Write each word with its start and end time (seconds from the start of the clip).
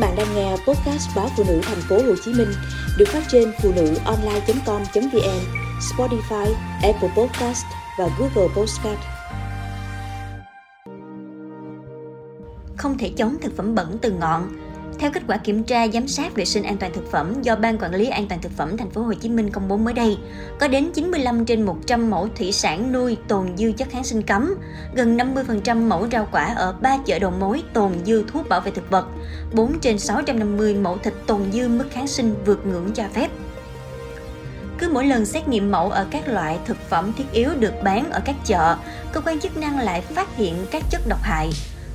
bạn 0.00 0.16
đang 0.16 0.34
nghe 0.34 0.50
podcast 0.50 1.16
báo 1.16 1.28
phụ 1.36 1.44
nữ 1.48 1.60
thành 1.62 1.80
phố 1.88 1.96
Hồ 1.96 2.14
Chí 2.24 2.32
Minh 2.32 2.52
được 2.98 3.08
phát 3.08 3.22
trên 3.28 3.52
phụ 3.62 3.72
nữ 3.76 3.94
online.com.vn, 4.04 5.40
Spotify, 5.80 6.52
Apple 6.82 7.10
Podcast 7.16 7.64
và 7.98 8.08
Google 8.18 8.54
Podcast. 8.56 8.98
Không 12.76 12.98
thể 12.98 13.12
chống 13.16 13.36
thực 13.42 13.56
phẩm 13.56 13.74
bẩn 13.74 13.98
từ 14.02 14.10
ngọn. 14.10 14.48
Theo 15.00 15.10
kết 15.10 15.22
quả 15.26 15.36
kiểm 15.36 15.64
tra 15.64 15.88
giám 15.88 16.08
sát 16.08 16.34
vệ 16.34 16.44
sinh 16.44 16.62
an 16.62 16.76
toàn 16.76 16.92
thực 16.92 17.10
phẩm 17.10 17.42
do 17.42 17.56
Ban 17.56 17.78
Quản 17.78 17.94
lý 17.94 18.08
An 18.08 18.28
toàn 18.28 18.40
thực 18.40 18.52
phẩm 18.56 18.76
thành 18.76 18.90
phố 18.90 19.02
Hồ 19.02 19.14
Chí 19.14 19.28
Minh 19.28 19.50
công 19.50 19.68
bố 19.68 19.76
mới 19.76 19.94
đây, 19.94 20.18
có 20.58 20.68
đến 20.68 20.90
95 20.94 21.44
trên 21.44 21.62
100 21.62 22.10
mẫu 22.10 22.28
thủy 22.36 22.52
sản 22.52 22.92
nuôi 22.92 23.16
tồn 23.28 23.56
dư 23.56 23.72
chất 23.72 23.88
kháng 23.90 24.04
sinh 24.04 24.22
cấm, 24.22 24.54
gần 24.94 25.16
50% 25.16 25.88
mẫu 25.88 26.06
rau 26.12 26.28
quả 26.32 26.54
ở 26.56 26.74
3 26.80 26.96
chợ 27.06 27.18
đầu 27.18 27.30
mối 27.30 27.62
tồn 27.72 27.92
dư 28.06 28.24
thuốc 28.28 28.48
bảo 28.48 28.60
vệ 28.60 28.70
thực 28.70 28.90
vật, 28.90 29.06
4 29.52 29.80
trên 29.80 29.98
650 29.98 30.74
mẫu 30.74 30.98
thịt 30.98 31.14
tồn 31.26 31.52
dư 31.52 31.68
mức 31.68 31.86
kháng 31.90 32.06
sinh 32.06 32.34
vượt 32.46 32.66
ngưỡng 32.66 32.92
cho 32.94 33.04
phép. 33.14 33.30
Cứ 34.78 34.88
mỗi 34.92 35.06
lần 35.06 35.26
xét 35.26 35.48
nghiệm 35.48 35.70
mẫu 35.70 35.90
ở 35.90 36.06
các 36.10 36.28
loại 36.28 36.58
thực 36.66 36.76
phẩm 36.88 37.12
thiết 37.16 37.32
yếu 37.32 37.50
được 37.58 37.74
bán 37.84 38.10
ở 38.10 38.20
các 38.24 38.36
chợ, 38.44 38.76
cơ 39.12 39.20
quan 39.20 39.40
chức 39.40 39.56
năng 39.56 39.78
lại 39.78 40.00
phát 40.00 40.36
hiện 40.36 40.54
các 40.70 40.82
chất 40.90 41.00
độc 41.08 41.22
hại, 41.22 41.50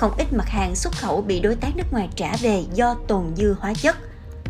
không 0.00 0.16
ít 0.18 0.32
mặt 0.32 0.48
hàng 0.48 0.76
xuất 0.76 0.92
khẩu 0.92 1.22
bị 1.22 1.40
đối 1.40 1.54
tác 1.54 1.76
nước 1.76 1.92
ngoài 1.92 2.08
trả 2.16 2.36
về 2.36 2.64
do 2.74 2.96
tồn 3.08 3.24
dư 3.36 3.54
hóa 3.60 3.72
chất. 3.82 3.96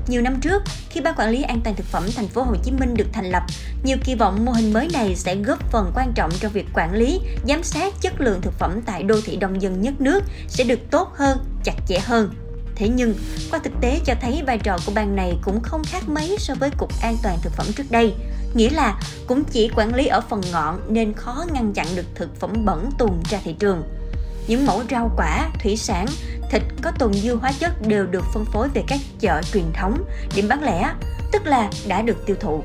Nhiều 0.09 0.23
năm 0.23 0.41
trước, 0.41 0.63
khi 0.91 1.01
Ban 1.01 1.15
Quản 1.15 1.31
lý 1.31 1.43
An 1.43 1.61
toàn 1.65 1.77
thực 1.77 1.87
phẩm 1.87 2.07
thành 2.17 2.29
phố 2.29 2.43
Hồ 2.43 2.55
Chí 2.63 2.71
Minh 2.71 2.95
được 2.95 3.07
thành 3.13 3.31
lập, 3.31 3.43
nhiều 3.85 3.97
kỳ 4.05 4.15
vọng 4.15 4.45
mô 4.45 4.53
hình 4.53 4.73
mới 4.73 4.89
này 4.93 5.17
sẽ 5.17 5.37
góp 5.37 5.71
phần 5.71 5.93
quan 5.95 6.13
trọng 6.15 6.31
trong 6.41 6.53
việc 6.53 6.67
quản 6.75 6.95
lý, 6.95 7.21
giám 7.49 7.63
sát 7.63 7.95
chất 8.01 8.21
lượng 8.21 8.41
thực 8.43 8.55
phẩm 8.59 8.81
tại 8.87 9.03
đô 9.03 9.15
thị 9.25 9.37
đông 9.37 9.63
dân 9.63 9.81
nhất 9.81 10.01
nước 10.01 10.25
sẽ 10.49 10.65
được 10.65 10.81
tốt 10.91 11.13
hơn, 11.15 11.39
chặt 11.65 11.75
chẽ 11.89 11.99
hơn. 11.99 12.35
Thế 12.77 12.89
nhưng, 12.89 13.15
qua 13.51 13.59
thực 13.65 13.73
tế 13.81 14.01
cho 14.05 14.15
thấy 14.21 14.43
vai 14.47 14.59
trò 14.59 14.79
của 14.87 14.93
ban 14.95 15.17
này 15.17 15.39
cũng 15.43 15.61
không 15.63 15.83
khác 15.85 16.09
mấy 16.09 16.37
so 16.39 16.55
với 16.55 16.71
Cục 16.71 16.91
An 17.03 17.17
toàn 17.23 17.39
thực 17.43 17.53
phẩm 17.53 17.67
trước 17.77 17.91
đây. 17.91 18.15
Nghĩa 18.55 18.71
là 18.71 19.01
cũng 19.27 19.45
chỉ 19.45 19.71
quản 19.77 19.95
lý 19.95 20.07
ở 20.07 20.21
phần 20.21 20.41
ngọn 20.53 20.81
nên 20.89 21.13
khó 21.13 21.45
ngăn 21.53 21.73
chặn 21.73 21.87
được 21.95 22.07
thực 22.15 22.41
phẩm 22.41 22.65
bẩn 22.65 22.91
tuồn 22.99 23.23
ra 23.31 23.39
thị 23.45 23.55
trường 23.59 23.83
những 24.51 24.67
mẫu 24.67 24.83
rau 24.91 25.11
quả, 25.17 25.49
thủy 25.63 25.77
sản, 25.77 26.07
thịt 26.51 26.63
có 26.83 26.93
tồn 26.99 27.15
dư 27.15 27.35
hóa 27.35 27.53
chất 27.53 27.87
đều 27.87 28.07
được 28.07 28.25
phân 28.35 28.45
phối 28.45 28.69
về 28.69 28.83
các 28.89 29.01
chợ 29.21 29.43
truyền 29.53 29.73
thống, 29.73 30.05
điểm 30.37 30.49
bán 30.49 30.63
lẻ, 30.63 30.91
tức 31.33 31.47
là 31.47 31.71
đã 31.89 32.03
được 32.03 32.27
tiêu 32.27 32.37
thụ. 32.41 32.65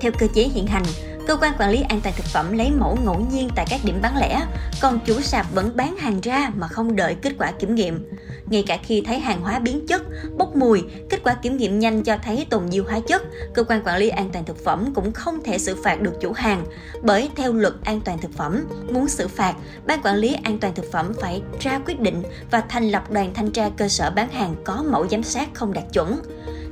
Theo 0.00 0.12
cơ 0.18 0.26
chế 0.34 0.42
hiện 0.42 0.66
hành, 0.66 0.82
cơ 1.26 1.36
quan 1.36 1.52
quản 1.58 1.70
lý 1.70 1.82
an 1.88 2.00
toàn 2.00 2.14
thực 2.16 2.26
phẩm 2.26 2.52
lấy 2.52 2.70
mẫu 2.70 2.98
ngẫu 3.04 3.26
nhiên 3.32 3.50
tại 3.54 3.66
các 3.70 3.80
điểm 3.84 3.98
bán 4.02 4.16
lẻ, 4.16 4.46
còn 4.80 5.00
chủ 5.06 5.20
sạp 5.20 5.54
vẫn 5.54 5.76
bán 5.76 5.96
hàng 5.96 6.20
ra 6.20 6.50
mà 6.56 6.68
không 6.68 6.96
đợi 6.96 7.16
kết 7.22 7.32
quả 7.38 7.52
kiểm 7.52 7.74
nghiệm. 7.74 8.10
Ngay 8.50 8.64
cả 8.66 8.78
khi 8.82 9.02
thấy 9.06 9.18
hàng 9.18 9.40
hóa 9.40 9.58
biến 9.58 9.86
chất, 9.86 10.02
bốc 10.38 10.56
mùi, 10.56 10.82
kết 11.08 11.20
quả 11.24 11.34
kiểm 11.34 11.56
nghiệm 11.56 11.78
nhanh 11.78 12.02
cho 12.02 12.16
thấy 12.22 12.46
tồn 12.50 12.70
dư 12.70 12.82
hóa 12.82 13.00
chất, 13.00 13.22
cơ 13.54 13.64
quan 13.64 13.82
quản 13.84 13.98
lý 13.98 14.08
an 14.08 14.30
toàn 14.32 14.44
thực 14.44 14.64
phẩm 14.64 14.92
cũng 14.94 15.12
không 15.12 15.42
thể 15.44 15.58
xử 15.58 15.76
phạt 15.82 16.00
được 16.00 16.12
chủ 16.20 16.32
hàng. 16.32 16.64
Bởi 17.02 17.30
theo 17.36 17.52
luật 17.52 17.74
an 17.84 18.00
toàn 18.04 18.18
thực 18.18 18.32
phẩm, 18.32 18.64
muốn 18.92 19.08
xử 19.08 19.28
phạt, 19.28 19.54
ban 19.86 20.02
quản 20.02 20.16
lý 20.16 20.36
an 20.42 20.58
toàn 20.58 20.74
thực 20.74 20.92
phẩm 20.92 21.12
phải 21.20 21.42
ra 21.60 21.80
quyết 21.86 22.00
định 22.00 22.22
và 22.50 22.62
thành 22.68 22.88
lập 22.88 23.10
đoàn 23.10 23.34
thanh 23.34 23.50
tra 23.50 23.70
cơ 23.76 23.88
sở 23.88 24.10
bán 24.10 24.30
hàng 24.30 24.54
có 24.64 24.84
mẫu 24.90 25.08
giám 25.08 25.22
sát 25.22 25.48
không 25.54 25.72
đạt 25.72 25.84
chuẩn 25.92 26.20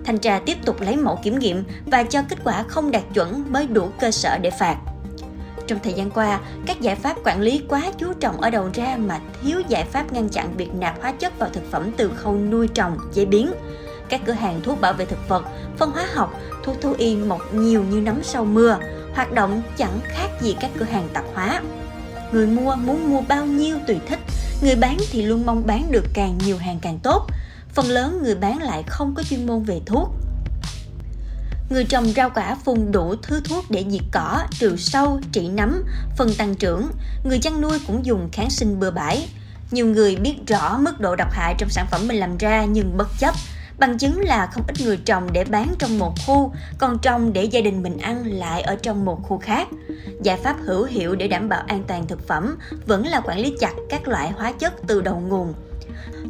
thanh 0.08 0.18
tra 0.18 0.40
tiếp 0.46 0.56
tục 0.64 0.80
lấy 0.80 0.96
mẫu 0.96 1.18
kiểm 1.22 1.38
nghiệm 1.38 1.64
và 1.86 2.02
cho 2.02 2.22
kết 2.28 2.38
quả 2.44 2.62
không 2.62 2.90
đạt 2.90 3.02
chuẩn 3.14 3.52
mới 3.52 3.66
đủ 3.66 3.88
cơ 4.00 4.10
sở 4.10 4.38
để 4.38 4.50
phạt. 4.50 4.76
Trong 5.68 5.78
thời 5.82 5.92
gian 5.92 6.10
qua, 6.10 6.40
các 6.66 6.80
giải 6.80 6.94
pháp 6.94 7.16
quản 7.24 7.40
lý 7.40 7.62
quá 7.68 7.82
chú 7.98 8.12
trọng 8.20 8.40
ở 8.40 8.50
đầu 8.50 8.70
ra 8.74 8.96
mà 9.00 9.20
thiếu 9.42 9.60
giải 9.68 9.84
pháp 9.84 10.12
ngăn 10.12 10.28
chặn 10.28 10.56
việc 10.56 10.74
nạp 10.74 11.02
hóa 11.02 11.12
chất 11.12 11.38
vào 11.38 11.50
thực 11.52 11.70
phẩm 11.70 11.90
từ 11.96 12.10
khâu 12.16 12.36
nuôi 12.36 12.68
trồng, 12.68 12.98
chế 13.14 13.24
biến. 13.24 13.50
Các 14.08 14.20
cửa 14.26 14.32
hàng 14.32 14.60
thuốc 14.62 14.80
bảo 14.80 14.92
vệ 14.92 15.04
thực 15.04 15.28
vật, 15.28 15.44
phân 15.76 15.90
hóa 15.90 16.06
học, 16.14 16.34
thuốc 16.64 16.80
thú 16.80 16.94
y 16.98 17.16
mọc 17.16 17.54
nhiều 17.54 17.82
như 17.90 18.00
nấm 18.00 18.22
sau 18.22 18.44
mưa, 18.44 18.78
hoạt 19.14 19.32
động 19.32 19.62
chẳng 19.76 20.00
khác 20.08 20.28
gì 20.40 20.56
các 20.60 20.70
cửa 20.78 20.84
hàng 20.84 21.08
tạp 21.12 21.24
hóa. 21.34 21.62
Người 22.32 22.46
mua 22.46 22.74
muốn 22.74 23.10
mua 23.10 23.20
bao 23.28 23.46
nhiêu 23.46 23.76
tùy 23.86 23.96
thích, 24.08 24.20
người 24.62 24.76
bán 24.76 24.96
thì 25.10 25.22
luôn 25.22 25.46
mong 25.46 25.62
bán 25.66 25.86
được 25.90 26.04
càng 26.14 26.38
nhiều 26.44 26.56
hàng 26.58 26.78
càng 26.82 26.98
tốt– 27.02 27.26
phần 27.78 27.86
lớn 27.86 28.20
người 28.22 28.34
bán 28.34 28.62
lại 28.62 28.82
không 28.86 29.14
có 29.14 29.22
chuyên 29.22 29.46
môn 29.46 29.62
về 29.62 29.80
thuốc. 29.86 30.08
Người 31.70 31.84
trồng 31.84 32.06
rau 32.16 32.30
quả 32.30 32.56
phun 32.64 32.92
đủ 32.92 33.14
thứ 33.22 33.40
thuốc 33.44 33.64
để 33.70 33.84
diệt 33.88 34.02
cỏ, 34.12 34.42
trừ 34.58 34.76
sâu, 34.76 35.20
trị 35.32 35.48
nấm, 35.48 35.82
phần 36.16 36.34
tăng 36.38 36.54
trưởng. 36.54 36.88
Người 37.24 37.38
chăn 37.38 37.60
nuôi 37.60 37.78
cũng 37.86 38.06
dùng 38.06 38.28
kháng 38.32 38.50
sinh 38.50 38.80
bừa 38.80 38.90
bãi. 38.90 39.28
Nhiều 39.70 39.86
người 39.86 40.16
biết 40.16 40.34
rõ 40.46 40.78
mức 40.78 41.00
độ 41.00 41.16
độc 41.16 41.28
hại 41.32 41.54
trong 41.58 41.68
sản 41.68 41.86
phẩm 41.90 42.08
mình 42.08 42.16
làm 42.16 42.38
ra 42.38 42.64
nhưng 42.64 42.96
bất 42.96 43.08
chấp. 43.18 43.34
Bằng 43.78 43.98
chứng 43.98 44.20
là 44.20 44.46
không 44.46 44.62
ít 44.68 44.80
người 44.84 44.96
trồng 44.96 45.32
để 45.32 45.44
bán 45.44 45.74
trong 45.78 45.98
một 45.98 46.14
khu, 46.26 46.52
còn 46.78 46.98
trồng 46.98 47.32
để 47.32 47.44
gia 47.44 47.60
đình 47.60 47.82
mình 47.82 47.98
ăn 47.98 48.26
lại 48.26 48.62
ở 48.62 48.76
trong 48.82 49.04
một 49.04 49.22
khu 49.22 49.38
khác. 49.38 49.68
Giải 50.22 50.38
pháp 50.44 50.56
hữu 50.64 50.84
hiệu 50.84 51.14
để 51.14 51.28
đảm 51.28 51.48
bảo 51.48 51.62
an 51.66 51.84
toàn 51.88 52.06
thực 52.06 52.28
phẩm 52.28 52.56
vẫn 52.86 53.06
là 53.06 53.20
quản 53.20 53.38
lý 53.38 53.54
chặt 53.60 53.72
các 53.90 54.08
loại 54.08 54.30
hóa 54.30 54.52
chất 54.52 54.74
từ 54.86 55.00
đầu 55.00 55.22
nguồn 55.28 55.54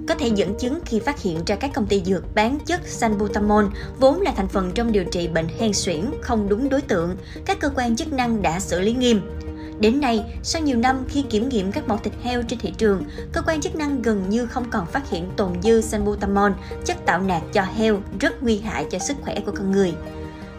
có 0.08 0.14
thể 0.14 0.30
dẫn 0.34 0.54
chứng 0.58 0.80
khi 0.86 0.98
phát 0.98 1.22
hiện 1.22 1.44
ra 1.46 1.56
các 1.56 1.70
công 1.74 1.86
ty 1.86 2.02
dược 2.04 2.34
bán 2.34 2.58
chất 2.66 2.80
sanbutamol 2.86 3.64
vốn 4.00 4.20
là 4.20 4.32
thành 4.36 4.48
phần 4.48 4.72
trong 4.74 4.92
điều 4.92 5.04
trị 5.04 5.28
bệnh 5.28 5.48
hen 5.58 5.72
suyễn 5.72 6.10
không 6.20 6.48
đúng 6.48 6.68
đối 6.68 6.80
tượng, 6.80 7.16
các 7.44 7.60
cơ 7.60 7.70
quan 7.76 7.96
chức 7.96 8.12
năng 8.12 8.42
đã 8.42 8.60
xử 8.60 8.80
lý 8.80 8.92
nghiêm. 8.92 9.20
Đến 9.80 10.00
nay, 10.00 10.24
sau 10.42 10.62
nhiều 10.62 10.76
năm 10.76 11.04
khi 11.08 11.22
kiểm 11.22 11.48
nghiệm 11.48 11.72
các 11.72 11.88
mẫu 11.88 11.98
thịt 11.98 12.12
heo 12.22 12.42
trên 12.42 12.58
thị 12.58 12.72
trường, 12.78 13.04
cơ 13.32 13.42
quan 13.42 13.60
chức 13.60 13.76
năng 13.76 14.02
gần 14.02 14.28
như 14.28 14.46
không 14.46 14.70
còn 14.70 14.86
phát 14.86 15.10
hiện 15.10 15.30
tồn 15.36 15.62
dư 15.62 15.80
sanbutamol 15.80 16.52
chất 16.84 16.96
tạo 17.06 17.20
nạc 17.20 17.42
cho 17.52 17.62
heo 17.62 18.00
rất 18.20 18.42
nguy 18.42 18.58
hại 18.58 18.86
cho 18.90 18.98
sức 18.98 19.16
khỏe 19.20 19.40
của 19.46 19.52
con 19.52 19.70
người. 19.70 19.94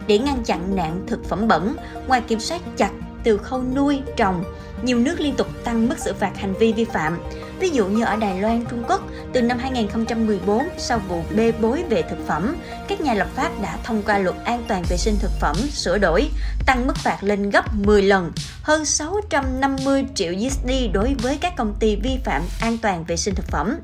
Để 0.06 0.18
ngăn 0.18 0.44
chặn 0.44 0.76
nạn 0.76 1.04
thực 1.06 1.24
phẩm 1.24 1.48
bẩn, 1.48 1.76
ngoài 2.06 2.20
kiểm 2.20 2.40
soát 2.40 2.60
chặt 2.76 2.90
từ 3.24 3.36
khâu 3.36 3.62
nuôi, 3.74 4.00
trồng, 4.16 4.44
nhiều 4.82 4.98
nước 4.98 5.20
liên 5.20 5.34
tục 5.36 5.46
tăng 5.64 5.88
mức 5.88 5.98
xử 5.98 6.12
phạt 6.14 6.36
hành 6.36 6.54
vi 6.54 6.72
vi 6.72 6.84
phạm. 6.84 7.18
Ví 7.60 7.70
dụ 7.70 7.86
như 7.86 8.04
ở 8.04 8.16
Đài 8.16 8.40
Loan, 8.40 8.64
Trung 8.70 8.84
Quốc, 8.88 9.00
từ 9.32 9.42
năm 9.42 9.58
2014 9.58 10.68
sau 10.78 10.98
vụ 11.08 11.22
bê 11.36 11.52
bối 11.52 11.84
về 11.90 12.02
thực 12.02 12.26
phẩm, 12.26 12.56
các 12.88 13.00
nhà 13.00 13.14
lập 13.14 13.28
pháp 13.34 13.62
đã 13.62 13.78
thông 13.84 14.02
qua 14.02 14.18
luật 14.18 14.36
an 14.44 14.64
toàn 14.68 14.82
vệ 14.88 14.96
sinh 14.96 15.16
thực 15.20 15.30
phẩm 15.40 15.56
sửa 15.56 15.98
đổi, 15.98 16.28
tăng 16.66 16.86
mức 16.86 16.96
phạt 16.96 17.18
lên 17.22 17.50
gấp 17.50 17.74
10 17.74 18.02
lần, 18.02 18.32
hơn 18.62 18.84
650 18.84 20.04
triệu 20.14 20.32
USD 20.46 20.70
đối 20.92 21.14
với 21.22 21.38
các 21.40 21.56
công 21.56 21.74
ty 21.80 21.96
vi 21.96 22.18
phạm 22.24 22.42
an 22.60 22.78
toàn 22.78 23.04
vệ 23.04 23.16
sinh 23.16 23.34
thực 23.34 23.46
phẩm. 23.46 23.76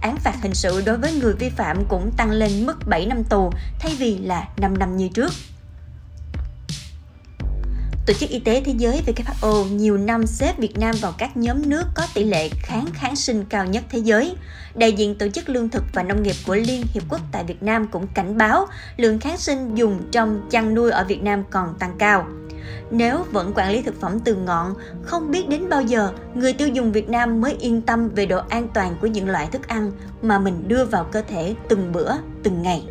Án 0.00 0.16
phạt 0.16 0.34
hình 0.42 0.54
sự 0.54 0.82
đối 0.86 0.96
với 0.96 1.12
người 1.12 1.34
vi 1.34 1.48
phạm 1.48 1.84
cũng 1.88 2.10
tăng 2.16 2.30
lên 2.30 2.66
mức 2.66 2.86
7 2.86 3.06
năm 3.06 3.24
tù 3.24 3.52
thay 3.78 3.96
vì 3.98 4.18
là 4.18 4.48
5 4.56 4.78
năm 4.78 4.96
như 4.96 5.08
trước. 5.08 5.32
Tổ 8.06 8.12
chức 8.12 8.30
Y 8.30 8.38
tế 8.38 8.62
Thế 8.64 8.72
giới 8.76 9.02
WHO 9.06 9.64
nhiều 9.64 9.96
năm 9.96 10.26
xếp 10.26 10.58
Việt 10.58 10.78
Nam 10.78 10.94
vào 11.00 11.12
các 11.18 11.36
nhóm 11.36 11.68
nước 11.68 11.84
có 11.94 12.06
tỷ 12.14 12.24
lệ 12.24 12.48
kháng 12.48 12.86
kháng 12.94 13.16
sinh 13.16 13.44
cao 13.44 13.66
nhất 13.66 13.84
thế 13.90 13.98
giới. 13.98 14.36
Đại 14.74 14.92
diện 14.92 15.18
Tổ 15.18 15.28
chức 15.28 15.48
Lương 15.48 15.68
thực 15.68 15.84
và 15.92 16.02
Nông 16.02 16.22
nghiệp 16.22 16.34
của 16.46 16.54
Liên 16.54 16.84
Hiệp 16.94 17.02
Quốc 17.08 17.20
tại 17.32 17.44
Việt 17.44 17.62
Nam 17.62 17.86
cũng 17.86 18.06
cảnh 18.14 18.38
báo 18.38 18.66
lượng 18.96 19.18
kháng 19.18 19.38
sinh 19.38 19.74
dùng 19.74 20.00
trong 20.10 20.40
chăn 20.50 20.74
nuôi 20.74 20.90
ở 20.90 21.04
Việt 21.04 21.22
Nam 21.22 21.44
còn 21.50 21.74
tăng 21.78 21.94
cao. 21.98 22.26
Nếu 22.90 23.24
vẫn 23.30 23.52
quản 23.54 23.72
lý 23.72 23.82
thực 23.82 24.00
phẩm 24.00 24.20
từ 24.20 24.34
ngọn, 24.34 24.74
không 25.02 25.30
biết 25.30 25.48
đến 25.48 25.68
bao 25.68 25.82
giờ 25.82 26.12
người 26.34 26.52
tiêu 26.52 26.68
dùng 26.68 26.92
Việt 26.92 27.08
Nam 27.08 27.40
mới 27.40 27.56
yên 27.60 27.82
tâm 27.82 28.08
về 28.08 28.26
độ 28.26 28.40
an 28.48 28.68
toàn 28.74 28.96
của 29.00 29.06
những 29.06 29.28
loại 29.28 29.46
thức 29.46 29.68
ăn 29.68 29.92
mà 30.22 30.38
mình 30.38 30.68
đưa 30.68 30.84
vào 30.84 31.04
cơ 31.04 31.22
thể 31.28 31.54
từng 31.68 31.92
bữa, 31.92 32.12
từng 32.42 32.62
ngày. 32.62 32.84